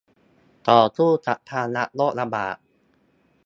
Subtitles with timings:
[0.69, 2.57] ต่อสู้กับภาวะโรคระบาด